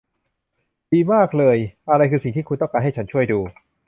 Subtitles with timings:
[0.91, 1.57] ดีมากเลย
[1.89, 3.39] อะไรคือสิ่งที่คุณต้องการให้ฉันช่วยดู